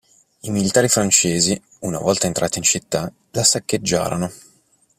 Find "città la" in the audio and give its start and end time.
2.63-3.43